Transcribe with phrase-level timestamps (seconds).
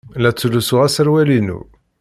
[0.21, 1.59] La ttlusuɣ aserwal-inu.